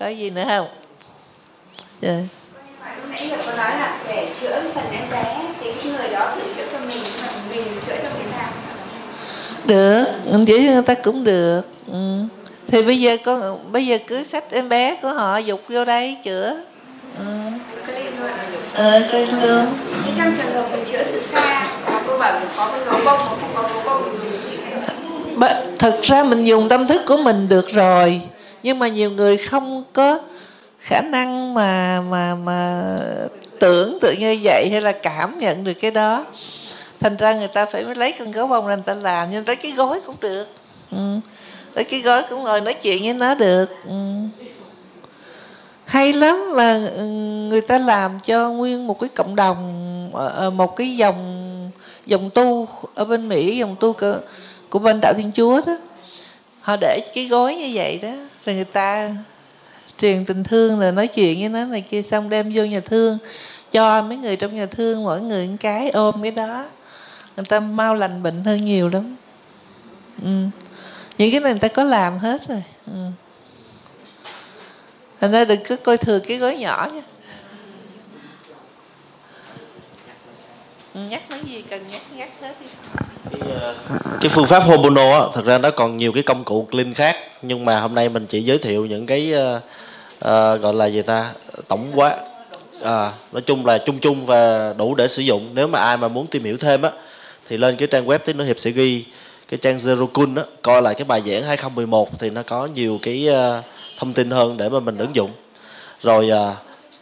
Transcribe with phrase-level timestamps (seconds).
[0.00, 0.66] có gì nữa không?
[2.00, 2.14] Dạ.
[3.10, 6.42] Nãy giờ có nói là để chữa phần em bé thì cái người đó tự
[6.56, 6.88] chữa cho mình
[7.50, 8.50] mình chữa cho người ta
[9.66, 11.60] được mình chữa cho người ta cũng được.
[11.92, 12.22] Ừ.
[12.68, 16.16] thì bây giờ có bây giờ cứ xách em bé của họ dục vô đây
[16.24, 16.56] chữa.
[17.18, 17.24] Ừ.
[18.74, 19.66] ờ clean luôn.
[20.04, 23.18] Thế trong trường hợp mình chữa từ xa mà cô bảo có cái lỗ bông
[23.18, 24.18] mà không có lỗ bông
[25.36, 28.20] Ba- thực ra mình dùng tâm thức của mình được rồi
[28.62, 30.18] nhưng mà nhiều người không có
[30.78, 32.82] khả năng mà mà mà
[33.60, 36.24] tưởng tượng như vậy hay là cảm nhận được cái đó.
[37.00, 39.56] Thành ra người ta phải lấy con gấu bông ra người ta làm nhưng tới
[39.56, 40.48] cái gối cũng được.
[40.90, 41.20] Ừ.
[41.74, 43.70] tới cái gối cũng ngồi nói chuyện với nó được.
[43.88, 43.94] Ừ.
[45.84, 47.04] hay lắm mà ừ,
[47.48, 51.70] người ta làm cho nguyên một cái cộng đồng ờ, ờ, một cái dòng
[52.06, 54.18] dòng tu ở bên mỹ dòng tu của,
[54.70, 55.76] của bên đạo thiên chúa đó.
[56.60, 58.12] Họ để cái gối như vậy đó
[58.44, 59.10] rồi người ta
[59.98, 63.18] truyền tình thương là nói chuyện với nó này kia, xong đem vô nhà thương,
[63.72, 66.66] cho mấy người trong nhà thương, mỗi người một cái, ôm cái đó.
[67.36, 69.16] Người ta mau lành bệnh hơn nhiều lắm.
[70.22, 70.46] Ừ.
[71.18, 72.62] những cái này người ta có làm hết rồi.
[72.86, 73.06] Ừ.
[75.20, 77.02] thành ra đừng cứ coi thường cái gói nhỏ nha.
[80.94, 82.66] Ừ, nhắc nói gì cần nhắc nhắc hết đi
[83.30, 83.40] cái,
[84.20, 87.16] cái phương pháp Homono á thật ra nó còn nhiều cái công cụ clean khác
[87.42, 89.62] nhưng mà hôm nay mình chỉ giới thiệu những cái uh,
[90.24, 91.32] uh, gọi là gì ta
[91.68, 92.16] tổng quát
[92.82, 95.48] à, nói chung là chung chung và đủ để sử dụng.
[95.54, 96.90] Nếu mà ai mà muốn tìm hiểu thêm á
[97.48, 99.04] thì lên cái trang web tiếng nói hiệp sẽ ghi
[99.48, 102.98] cái trang Zero Kun á coi lại cái bài giảng 2011 thì nó có nhiều
[103.02, 103.64] cái uh,
[103.98, 105.30] thông tin hơn để mà mình ứng dụng.
[106.02, 106.56] Rồi uh,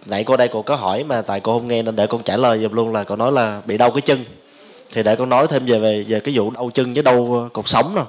[0.07, 2.37] nãy cô đây cô có hỏi mà tại cô không nghe nên để con trả
[2.37, 4.25] lời giùm luôn là cô nói là bị đau cái chân
[4.93, 7.49] thì để con nói thêm về về về cái vụ đau chân với đau ờ,
[7.53, 8.03] cột sống nè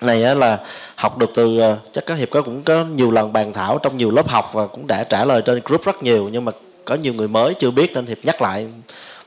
[0.00, 0.58] này á là
[0.94, 3.96] học được từ ờ, chắc các hiệp có cũng có nhiều lần bàn thảo trong
[3.96, 6.52] nhiều lớp học và cũng đã trả lời trên group rất nhiều nhưng mà
[6.84, 8.66] có nhiều người mới chưa biết nên hiệp nhắc lại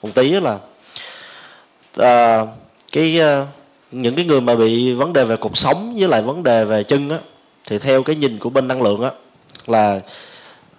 [0.02, 0.58] một tí là
[1.98, 2.46] à,
[2.92, 3.22] cái
[3.92, 6.84] những cái người mà bị vấn đề về cuộc sống với lại vấn đề về
[6.84, 7.18] chân á
[7.68, 9.12] thì theo cái nhìn của bên năng lượng á
[9.68, 10.00] là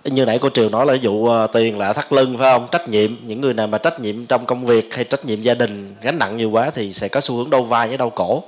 [0.05, 2.67] như nãy cô triều nói là ví dụ ờ, tiền là thắt lưng, phải không?
[2.73, 5.55] Trách nhiệm, những người nào mà trách nhiệm trong công việc hay trách nhiệm gia
[5.55, 8.43] đình gánh nặng nhiều quá thì sẽ có xu hướng đau vai với đau cổ.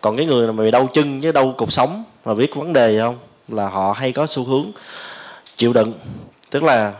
[0.00, 2.98] Còn cái người mà bị đau chân với đau cột sống mà biết vấn đề
[3.00, 3.16] không?
[3.48, 4.66] Là họ hay có xu hướng
[5.56, 5.92] chịu đựng.
[6.50, 6.92] Tức là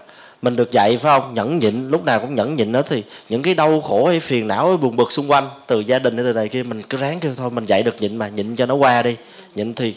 [0.42, 1.34] mình được dạy, phải không?
[1.34, 4.48] Nhẫn nhịn, lúc nào cũng nhẫn nhịn đó thì những cái đau khổ, hay phiền
[4.48, 6.98] não, hay buồn bực xung quanh từ gia đình hay từ này kia, mình cứ
[6.98, 9.16] ráng kêu thôi, mình dạy được nhịn mà, nhịn cho nó qua đi.
[9.54, 9.94] Nhịn thì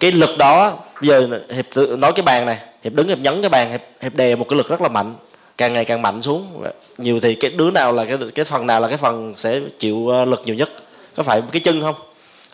[0.00, 3.40] cái lực đó bây giờ hiệp tự- nói cái bàn này hiệp đứng hiệp nhấn
[3.40, 5.14] cái bàn hiệp, hiệp đè một cái lực rất là mạnh
[5.58, 6.64] càng ngày càng mạnh xuống.
[6.98, 10.08] Nhiều thì cái đứa nào là cái cái phần nào là cái phần sẽ chịu
[10.08, 10.70] ờ, lực nhiều nhất?
[11.16, 11.94] Có phải cái chân không?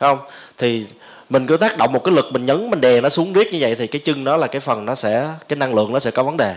[0.01, 0.19] Không?
[0.59, 0.85] Thì
[1.31, 3.59] mình cứ tác động một cái lực mình nhấn mình đè nó xuống riết như
[3.61, 6.11] vậy thì cái chân đó là cái phần nó sẽ cái năng lượng nó sẽ
[6.11, 6.57] có vấn đề.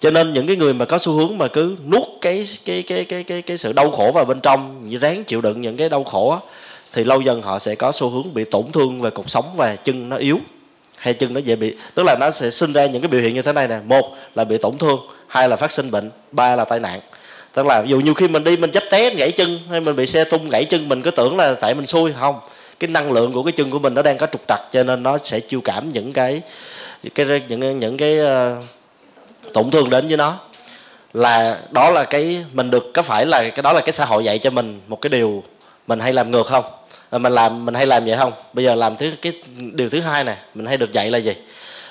[0.00, 3.04] Cho nên những cái người mà có xu hướng mà cứ nuốt cái cái cái
[3.04, 5.88] cái cái cái sự đau khổ vào bên trong như ráng chịu đựng những cái
[5.88, 6.38] đau khổ á,
[6.94, 9.76] thì lâu dần họ sẽ có xu hướng bị tổn thương về cột sống và
[9.76, 10.38] chân nó yếu
[10.96, 13.34] hay chân nó dễ bị tức là nó sẽ sinh ra những cái biểu hiện
[13.34, 13.78] như thế này nè.
[13.86, 17.00] Một là bị tổn thương hai là phát sinh bệnh ba là tai nạn.
[17.54, 20.06] Tức là dù nhiều khi mình đi mình chấp té gãy chân hay mình bị
[20.06, 22.12] xe tung gãy chân mình cứ tưởng là tại mình xui.
[22.12, 22.40] Không
[22.80, 25.02] cái năng lượng của cái chân của mình nó đang có trục trặc cho nên
[25.02, 26.42] nó sẽ chịu cảm những cái
[27.14, 28.64] cái những những cái uh,
[29.52, 30.38] tổn thương đến với nó.
[31.14, 34.24] Là đó là cái mình được có phải là cái đó là cái xã hội
[34.24, 35.42] dạy cho mình một cái điều
[35.86, 36.64] mình hay làm ngược không?
[37.14, 38.32] Ờ, mình làm mình hay làm vậy không?
[38.52, 39.32] Bây giờ làm thứ cái
[39.72, 41.34] điều thứ hai nè mình hay được dạy là gì?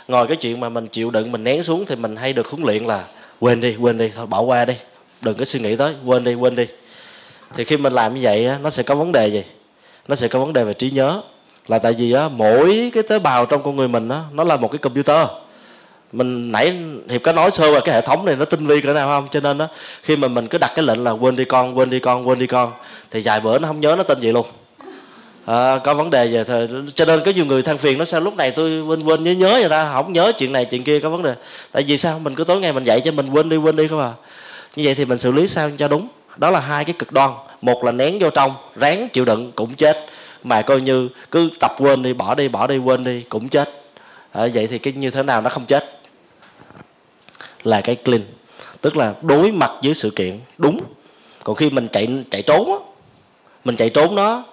[0.07, 2.65] Ngồi cái chuyện mà mình chịu đựng mình nén xuống thì mình hay được huấn
[2.65, 3.03] luyện là
[3.39, 4.73] quên đi quên đi thôi bỏ qua đi.
[5.21, 6.65] Đừng có suy nghĩ tới quên đi quên đi.
[7.55, 9.43] Thì khi mình làm như vậy nó sẽ có vấn đề gì?
[10.07, 11.21] Nó sẽ có vấn đề về trí nhớ.
[11.67, 14.57] Là tại vì á, mỗi cái tế bào trong con người mình á, nó là
[14.57, 15.27] một cái computer.
[16.11, 16.77] Mình nãy
[17.09, 19.27] hiệp có nói sơ về cái hệ thống này nó tinh vi cỡ nào không?
[19.31, 19.67] Cho nên á
[20.01, 22.39] khi mà mình cứ đặt cái lệnh là quên đi con quên đi con quên
[22.39, 22.71] đi con
[23.11, 24.45] thì vài bữa nó không nhớ nó tên gì luôn
[25.45, 28.21] à, có vấn đề về thời cho nên có nhiều người than phiền nó sao
[28.21, 29.91] lúc này tôi quên quên nhớ nhớ vậy ta?
[29.93, 31.35] Không nhớ chuyện này chuyện kia có vấn đề.
[31.71, 32.19] Tại vì sao?
[32.19, 34.11] Mình cứ tối ngày mình dạy cho mình quên đi quên đi không à?
[34.75, 36.07] Như vậy thì mình xử lý sao cho đúng?
[36.37, 37.31] Đó là hai cái cực đoan.
[37.61, 40.05] Một là nén vô trong ráng chịu đựng cũng chết.
[40.43, 43.83] Mà coi như cứ tập quên đi bỏ đi bỏ đi quên đi cũng chết.
[44.31, 45.99] À, vậy thì cái như thế nào nó không chết?
[47.63, 48.21] Là cái clean.
[48.81, 50.39] Tức là đối mặt với sự kiện.
[50.57, 50.79] Đúng.
[51.43, 52.77] Còn khi mình chạy chạy trốn á
[53.65, 54.43] mình chạy trốn nó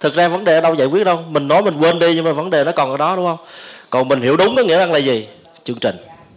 [0.00, 1.24] thực ra vấn đề ở đâu giải quyết đâu.
[1.28, 3.38] Mình nói mình quên đi nhưng mà vấn đề nó còn ở đó, đúng không?
[3.90, 5.26] Còn mình hiểu đúng có nghĩa rằng là gì?
[5.64, 5.96] Chương trình.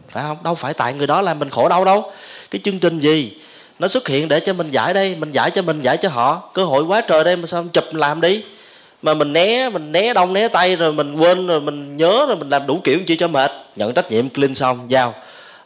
[0.10, 0.38] Phải không?
[0.44, 2.12] Đâu phải tại người đó làm mình khổ đau đâu.
[2.52, 3.32] Cái chương trình gì?
[3.80, 6.50] Nó xuất hiện để cho mình giải đây, mình giải cho mình, giải cho họ.
[6.54, 8.44] Cơ hội quá trời đây mà sao không chụp làm đi?
[9.02, 12.38] Mà mình né mình né đông, né tay rồi mình quên rồi mình nhớ rồi
[12.38, 13.52] mình làm đủ kiểu chi cho mệt.
[13.76, 15.14] Nhận trách nhiệm, clean xong, giao.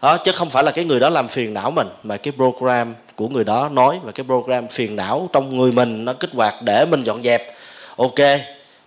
[0.01, 2.93] Đó, chứ không phải là cái người đó làm phiền não mình, mà cái program
[3.15, 6.61] của người đó nói và cái program phiền não trong người mình nó kích hoạt
[6.61, 7.54] để mình dọn dẹp
[7.95, 8.15] ok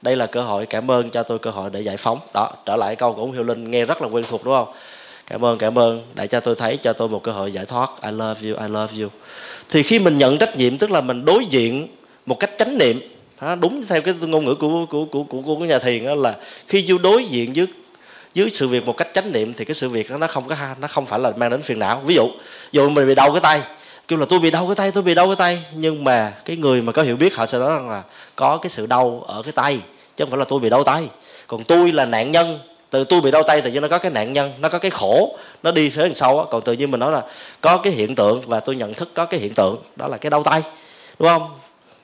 [0.03, 2.19] đây là cơ hội cảm ơn cho tôi cơ hội để giải phóng.
[2.35, 4.69] Đó trở lại câu của ông Hiệu Linh nghe rất là quen thuộc đúng không?
[5.27, 7.91] Cảm ơn cảm ơn để cho tôi thấy cho tôi một cơ hội giải thoát.
[8.03, 9.09] I love you I love you.
[9.71, 11.89] Thì khi mình nhận trách nhiệm tức là mình đối diện
[12.27, 13.01] một cách chánh niệm
[13.61, 16.37] đúng theo cái ngôn ngữ của của của của, của nhà thiền đó là
[16.69, 17.67] khi du đối diện với
[18.35, 20.57] dưới sự việc một cách chánh niệm thì cái sự việc đó nó không có
[20.81, 22.03] nó không phải là mang đến phiền não.
[22.07, 22.31] Ví dụ
[22.73, 23.63] dù mình bị đau cái tay
[24.09, 25.63] kêu là tôi bị đau cái tay, tôi bị đau cái tay.
[25.73, 28.03] Nhưng mà cái người mà có hiểu biết họ sẽ nói rằng là
[28.37, 29.81] có cái sự đau ở cái tay,
[30.17, 31.09] chứ không phải là tôi bị đau tay.
[31.47, 32.59] Còn tôi là nạn nhân
[32.91, 34.91] từ tôi bị đau tay tự nhiên nó có cái nạn nhân, nó có cái
[34.91, 36.45] khổ, nó đi phía đằng sau á.
[36.51, 37.23] Còn tự nhiên mình nói là
[37.61, 40.31] có cái hiện tượng và tôi nhận thức có cái hiện tượng, đó là cái
[40.31, 40.63] đau tay,
[41.19, 41.51] đúng không?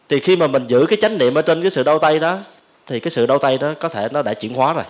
[0.09, 2.39] Thì khi mà mình giữ cái chánh niệm ở trên cái sự đau tay đó,
[2.87, 4.85] thì cái sự đau tay đó có thể nó đã chuyển hóa rồi.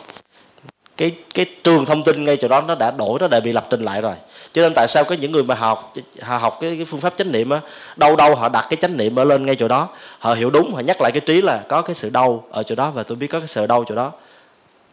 [0.96, 3.66] Cái cái trường thông tin ngay chỗ đó nó đã đổi, nó đã bị lập
[3.70, 4.14] trình lại rồi
[4.54, 5.92] cho nên tại sao có những người mà học
[6.22, 7.60] họ học cái, cái phương pháp chánh niệm á
[7.96, 9.88] đâu đâu họ đặt cái chánh niệm ở lên ngay chỗ đó.
[10.18, 12.74] Họ hiểu đúng họ nhắc lại cái trí là có cái sự đau ở chỗ
[12.74, 14.12] đó và tôi biết có cái sự đau chỗ đó.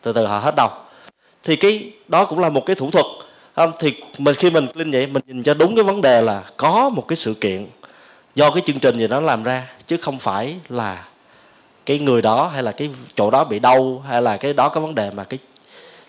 [0.01, 0.83] Từ từ họ hết đau.
[1.43, 3.05] Thì cái đó cũng là một cái thủ thuật.
[3.55, 6.43] Không thì mình khi mình linh vậy mình nhìn cho đúng cái vấn đề là
[6.57, 7.67] có một cái sự kiện
[8.35, 11.05] do cái chương trình gì đó làm ra chứ không phải là
[11.85, 14.81] cái người đó hay là cái chỗ đó bị đau hay là cái đó có
[14.81, 15.39] vấn đề mà cái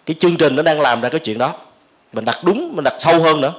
[0.06, 1.52] cái chương trình nó đang làm ra cái chuyện đó
[2.12, 3.53] mình đặt đúng mình đặt sâu hơn nữa.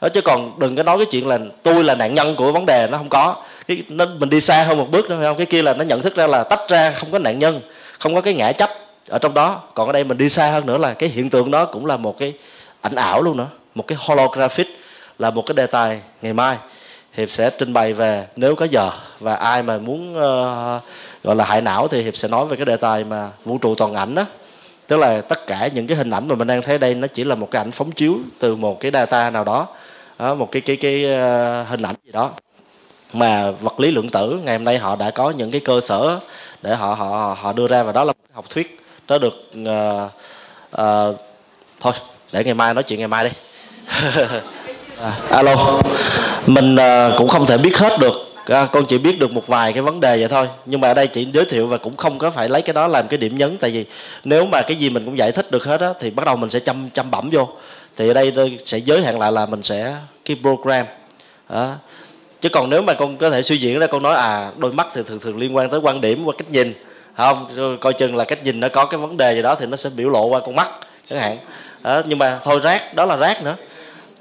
[0.00, 2.66] Đó, chứ còn đừng có nói cái chuyện là tôi là nạn nhân của vấn
[2.66, 3.36] đề nó không có.
[3.68, 5.36] Cái nó mình đi xa hơn một bước nữa không?
[5.36, 7.60] Cái kia là nó nhận thức ra là tách ra không có nạn nhân
[7.98, 8.70] không có cái ngã chấp
[9.08, 9.60] ở trong đó.
[9.74, 11.96] Còn ở đây mình đi xa hơn nữa là cái hiện tượng đó cũng là
[11.96, 12.32] một cái
[12.80, 14.66] ảnh ảo luôn nữa một cái holographic
[15.18, 16.56] là một cái đề tài ngày mai.
[17.12, 18.90] Hiệp sẽ trình bày về nếu có giờ
[19.20, 20.82] và ai mà muốn uh,
[21.24, 23.74] gọi là hại não thì hiệp sẽ nói về cái đề tài mà vũ trụ
[23.74, 24.24] toàn ảnh đó
[24.88, 27.24] tức là tất cả những cái hình ảnh mà mình đang thấy đây nó chỉ
[27.24, 29.66] là một cái ảnh phóng chiếu từ một cái data nào đó,
[30.18, 32.30] đó một cái cái cái ờ, hình ảnh gì đó.
[33.12, 36.18] Mà vật lý lượng tử ngày hôm nay họ đã có những cái cơ sở
[36.62, 38.80] để họ họ họ đưa ra và đó là một học thuyết.
[39.08, 40.10] Nó được uh,
[40.80, 41.16] uh,
[41.80, 41.92] thôi
[42.32, 43.30] để ngày mai nói chuyện ngày mai đi.
[45.02, 45.80] À, alo.
[46.46, 49.72] Mình uh, cũng không thể biết hết được à, con chỉ biết được một vài
[49.72, 50.48] cái vấn đề vậy thôi.
[50.66, 52.86] Nhưng mà ở đây chỉ giới thiệu và cũng không có phải lấy cái đó
[52.86, 53.56] làm cái điểm nhấn.
[53.56, 53.84] Tại vì
[54.24, 56.50] nếu mà cái gì mình cũng giải thích được hết á thì bắt đầu mình
[56.50, 57.48] sẽ chăm chăm bẩm vô.
[57.96, 60.86] Thì ở đây tôi sẽ giới hạn lại là mình sẽ cái program.
[61.48, 61.74] Đó.
[62.40, 64.86] chứ còn nếu mà con có thể suy diễn ra con nói à đôi mắt
[64.94, 66.74] thì thường thường liên quan tới quan điểm và cách nhìn.
[67.16, 69.76] Không coi chừng là cách nhìn nó có cái vấn đề gì đó thì nó
[69.76, 70.70] sẽ biểu lộ qua con mắt
[71.10, 71.38] chẳng hạn.
[71.82, 73.54] Đó, nhưng mà thôi rác đó là rác nữa.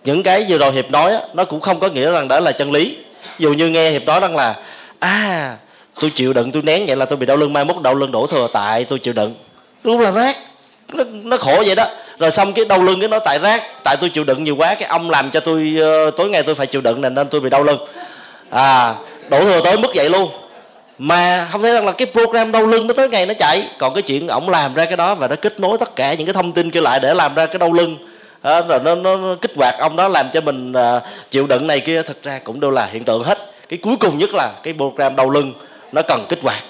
[0.04, 2.52] Những cái vừa rồi hiệp nói á, nó cũng không có nghĩa rằng đó là
[2.52, 2.98] chân lý
[3.40, 4.56] dù như nghe hiệp đó rằng là
[5.00, 5.56] à
[6.02, 8.12] tôi chịu đựng tôi nén vậy là tôi bị đau lưng mai mốt đau lưng
[8.12, 9.34] đổ thừa tại tôi chịu đựng.
[9.84, 10.38] Đúng là rác
[10.94, 11.86] nó, nó khổ vậy đó.
[12.20, 14.76] Rồi xong cái đau lưng cái nó tại rác tại tôi chịu đựng nhiều quá
[14.76, 15.78] cái ông làm cho tôi
[16.08, 17.80] uh, tối ngày tôi phải chịu đựng nên tôi bị đau lưng.
[18.50, 18.96] À
[19.30, 20.30] đổ thừa tới mức vậy luôn.
[20.98, 23.68] Mà không thấy rằng là cái program đau lưng nó tới ngày nó chạy.
[23.78, 26.28] Còn cái chuyện ổng làm ra cái đó và nó kết nối tất cả những
[26.28, 27.98] cái thông tin kia lại để làm ra cái đau lưng
[28.48, 31.68] à, rồi nó, nó, nó kích hoạt ông đó làm cho mình à, chịu đựng
[31.68, 32.02] này kia.
[32.02, 33.52] Thực ra cũng đều là hiện tượng hết.
[33.70, 35.54] Cái cuối cùng nhất là cái program đau lưng
[35.92, 36.64] nó cần kích hoạt.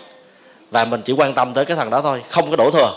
[0.72, 2.94] Và mình chỉ quan tâm tới cái thằng đó thôi không có đổ thừa.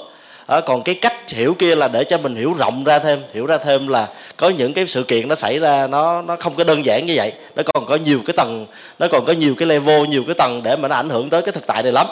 [0.46, 3.46] À, còn cái cách hiểu kia là để cho mình hiểu rộng ra thêm hiểu
[3.46, 6.64] ra thêm là có những cái sự kiện nó xảy ra nó nó không có
[6.64, 7.32] đơn giản như vậy.
[7.56, 8.66] Nó còn có nhiều cái tầng
[8.98, 11.42] nó còn có nhiều cái level nhiều cái tầng để mà nó ảnh hưởng tới
[11.42, 12.06] cái thực tại này lắm.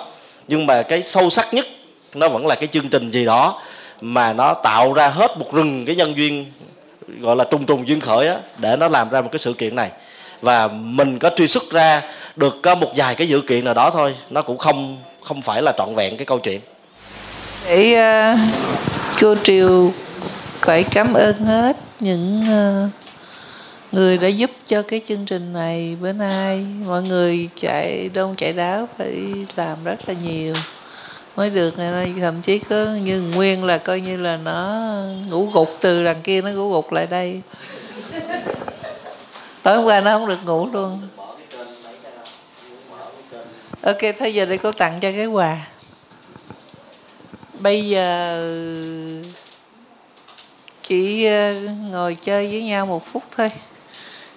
[0.48, 1.66] Nhưng mà cái sâu sắc nhất
[2.14, 3.60] nó vẫn là cái chương trình gì đó
[4.00, 6.52] mà nó tạo ra hết một rừng cái nhân duyên
[7.20, 9.76] gọi là trùng trùng duyên khởi á để nó làm ra một cái sự kiện
[9.76, 9.90] này.
[10.42, 12.02] Và mình có truy xuất ra
[12.36, 15.62] được có một vài cái dự kiện nào đó thôi nó cũng không không phải
[15.62, 16.60] là trọn vẹn cái câu chuyện.
[17.66, 17.94] Để
[18.32, 18.38] uh,
[19.20, 19.92] cô triều
[20.60, 22.90] phải cảm ơn hết những uh,
[23.92, 26.66] người đã giúp cho cái chương trình này bữa nay.
[26.86, 29.14] Mọi người chạy đông chạy đáo phải
[29.56, 30.52] làm rất là nhiều
[31.38, 34.92] mới được ngày nay thậm chí có như nguyên là coi như là nó
[35.28, 37.40] ngủ gục từ đằng kia nó ngủ gục lại đây.
[39.62, 41.08] Tối hôm qua nó không được ngủ luôn.
[43.82, 45.56] Ok, thôi giờ để cô tặng cho cái quà.
[47.58, 48.40] Bây giờ
[50.82, 51.52] chỉ ờ,
[51.90, 53.50] ngồi chơi với nhau một phút thôi.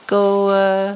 [0.07, 0.95] Cô ờ,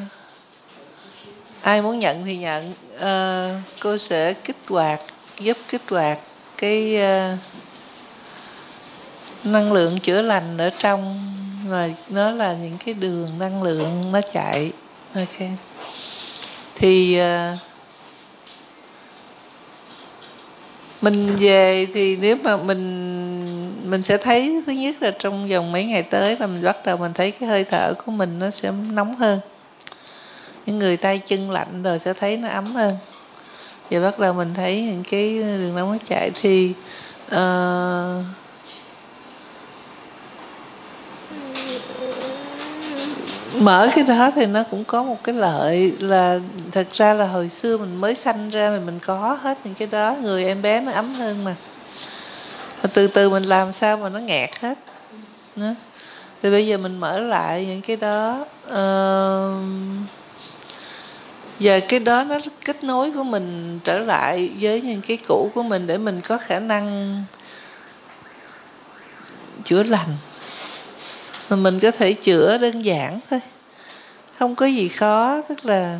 [1.61, 2.73] ai muốn nhận thì nhận.
[2.99, 5.01] Ờ, cô sẽ kích hoạt
[5.39, 6.19] giúp kích hoạt
[6.57, 6.97] cái
[7.33, 7.39] uh,
[9.45, 11.19] năng lượng chữa lành ở trong
[11.67, 14.71] và nó là những cái đường năng lượng nó chạy.
[15.15, 15.49] Ok.
[16.75, 17.57] Thì uh,
[21.01, 25.83] mình về thì nếu mà mình mình sẽ thấy thứ nhất là trong vòng mấy
[25.83, 28.71] ngày tới là mình bắt đầu mình thấy cái hơi thở của mình nó sẽ
[28.91, 29.39] nóng hơn.
[30.65, 32.97] Những người tay chân lạnh rồi sẽ thấy nó ấm hơn
[33.89, 36.73] và bắt đầu mình thấy những cái đường nóng nó chạy thì
[37.27, 38.25] uh,
[43.61, 46.39] mở cái đó thì nó cũng có một cái lợi là
[46.71, 49.87] thật ra là hồi xưa mình mới sanh ra thì mình có hết những cái
[49.87, 50.15] đó.
[50.21, 51.55] Người em bé nó ấm hơn mà.
[52.81, 54.77] Và từ từ mình làm sao mà nó nghẹt hết.
[55.55, 55.75] Nữa
[56.41, 59.55] thì bây giờ mình mở lại những cái đó uh,
[61.59, 65.63] và cái đó nó kết nối của mình trở lại với những cái cũ của
[65.63, 67.23] mình để mình có khả năng
[69.63, 70.17] chữa lành.
[71.49, 73.39] Mà mình có thể chữa đơn giản thôi.
[74.37, 75.99] Không có gì khó, tức là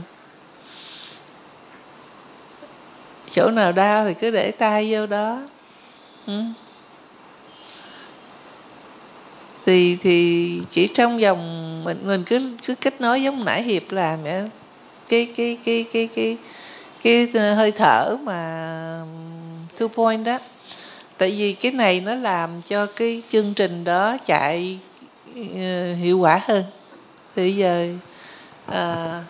[3.31, 5.39] chỗ nào đau thì cứ để tay vô đó.
[6.27, 6.41] Ừ.
[9.65, 14.23] thì thì chỉ trong vòng mình mình cứ cứ kết nối giống nãy hiệp làm
[14.23, 14.43] vậy
[15.09, 16.37] cái cái cái cái cái
[17.03, 19.01] cái, cái hơi thở mà
[19.77, 20.37] two point đó.
[21.17, 24.79] Tại vì cái này nó làm cho cái chương trình đó chạy
[25.39, 25.45] uh,
[25.99, 26.63] hiệu quả hơn.
[27.35, 27.87] Thì bây giờ
[28.67, 29.23] uh,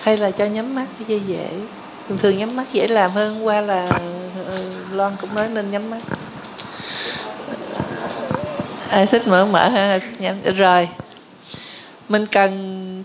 [0.00, 1.48] hay là cho nhắm mắt cho dễ
[2.08, 4.00] thường thường nhắm mắt dễ làm hơn qua là
[4.40, 6.00] uh, loan cũng nói nên nhắm mắt
[8.94, 10.00] ai thích mở mở ha?
[10.18, 10.88] Nhắm rồi.
[12.08, 13.04] Mình cần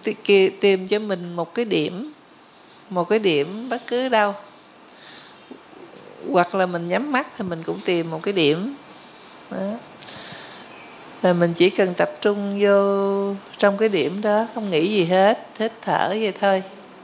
[0.62, 2.12] tìm cho mình một cái điểm
[2.90, 4.36] một cái điểm bất cứ đâu.
[6.32, 8.76] Hoặc là mình nhắm mắt thì mình cũng tìm một cái điểm.
[9.52, 9.72] Đó.
[11.22, 15.48] là mình chỉ cần tập trung vô trong cái điểm đó không nghĩ gì hết
[15.60, 16.64] hít thở vậy thôi.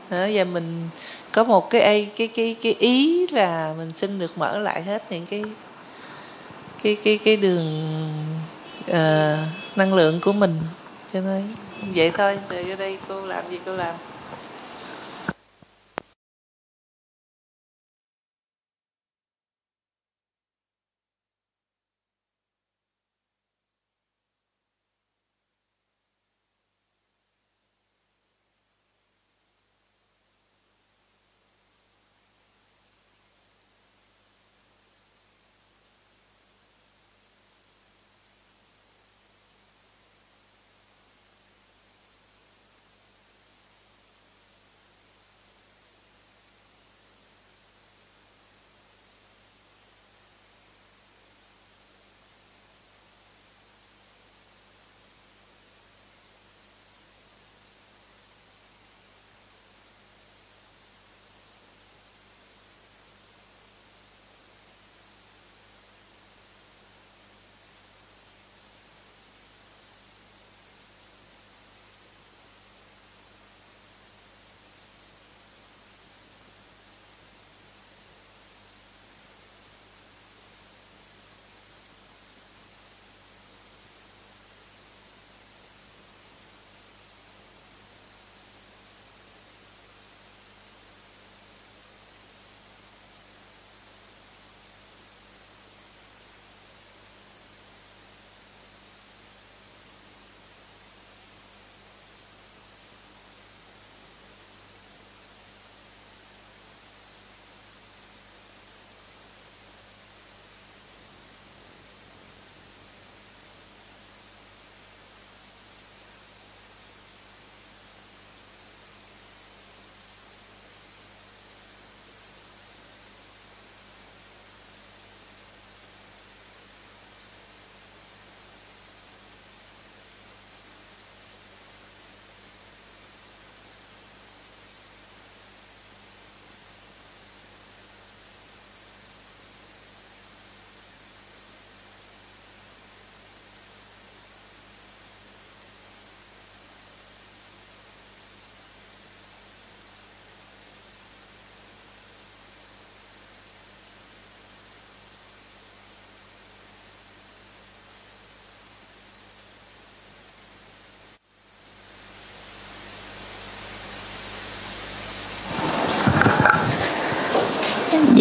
[0.10, 0.90] Đó, và mình
[1.32, 5.26] có một cái cái cái cái ý là mình xin được mở lại hết những
[5.26, 5.44] cái
[6.84, 8.14] cái cái cái đường
[8.82, 10.60] uh, năng lượng của mình.
[11.14, 11.44] Cho nên
[11.96, 12.38] vậy thôi.
[12.50, 13.96] Rồi ở đây cô làm gì cô làm?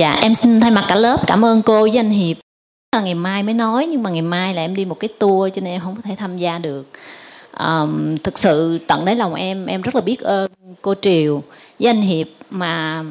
[0.05, 2.37] Dạ em xin thay mặt cả lớp cảm ơn cô với anh Hiệp.
[2.93, 5.53] Là ngày mai mới nói nhưng mà ngày mai là em đi một cái tour
[5.55, 6.87] cho nên em không có thể tham gia được.
[7.59, 10.51] Um, thực sự tận đáy lòng em em rất là biết ơn
[10.83, 11.43] cô Triều
[11.79, 13.05] với anh Hiệp mà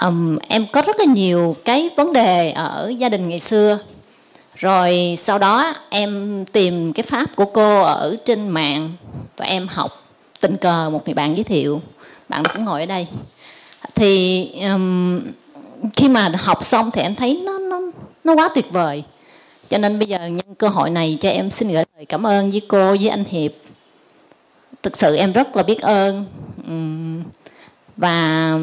[0.00, 3.78] um, em có rất là nhiều cái vấn đề ở gia đình ngày xưa.
[4.54, 8.92] Rồi sau đó em tìm cái pháp của cô ở trên mạng
[9.36, 10.06] và em học
[10.40, 11.80] tình cờ một người bạn giới thiệu.
[12.28, 13.06] Bạn cũng ngồi ở đây
[13.94, 15.20] thì um,
[15.96, 17.80] khi mà học xong thì em thấy nó nó
[18.24, 19.04] nó quá tuyệt vời.
[19.68, 22.50] Cho nên bây giờ nhân cơ hội này cho em xin gửi lời cảm ơn
[22.50, 23.52] với cô với anh hiệp.
[24.82, 26.24] Thực sự em rất là biết ơn.
[27.96, 28.54] Và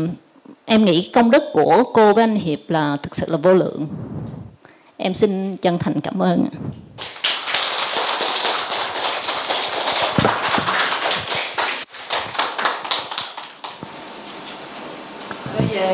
[0.66, 3.88] em nghĩ công đức của cô với anh hiệp là thực sự là vô lượng.
[4.98, 6.46] Em xin chân thành cảm ơn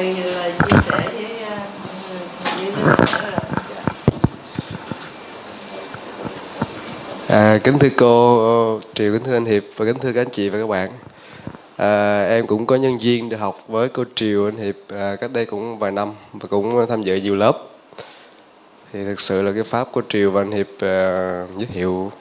[0.02, 2.84] là chia sẻ với ờ, mọi người với
[7.28, 10.30] À, kính thưa cô ờ, Triều, kính thưa anh Hiệp và kính thưa các anh
[10.32, 10.92] chị và các bạn.
[11.78, 15.32] À, em cũng có nhân duyên được học với cô Triều, anh Hiệp à, cách
[15.32, 17.58] đây cũng vài năm và cũng tham dự nhiều lớp.
[18.94, 22.12] Thì thực sự là cái pháp của Triều và anh Hiệp à, giới thiệu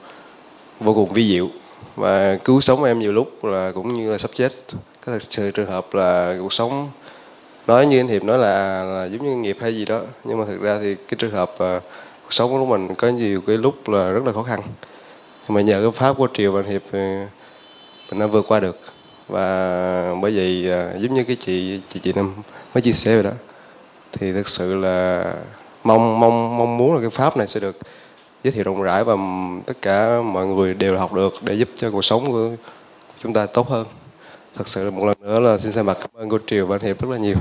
[0.80, 1.48] vô cùng vi diệu
[1.96, 4.52] và cứu sống em nhiều lúc là cũng như là sắp chết.
[5.06, 6.90] Có thật sự trường hợp là cuộc sống
[7.66, 10.44] nói như anh Hiệp nói là, là giống như nghiệp hay gì đó nhưng mà
[10.44, 11.80] thực ra thì cái trường hợp à,
[12.22, 14.60] cuộc sống của mình có nhiều cái lúc là rất là khó khăn.
[15.48, 16.98] Nhưng mà nhờ cái pháp của triều và hiệp ờ,
[18.10, 18.78] mình đã vượt qua được.
[19.28, 22.34] Và bởi vậy à, giống như cái chị chị chị năm
[22.74, 23.32] mới chia sẻ rồi đó
[24.12, 25.24] thì thực sự là
[25.84, 27.76] mong mong mong muốn là cái pháp này sẽ được
[28.44, 29.16] giới thiệu rộng rãi và
[29.66, 32.50] tất cả mọi người đều học được để giúp cho cuộc sống của
[33.22, 33.86] chúng ta tốt hơn
[34.54, 36.76] thật sự là một lần nữa là xin thay mặt cảm ơn cô triều và
[36.76, 37.36] anh hiệp rất là nhiều.